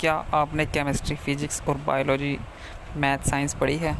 क्या 0.00 0.14
आपने 0.34 0.64
chemistry 0.66 1.16
physics 1.16 1.62
और 1.68 1.76
बायोलॉजी 1.86 2.38
मैथ 2.96 3.28
साइंस 3.28 3.54
पढ़ी 3.54 3.76
है? 3.76 3.96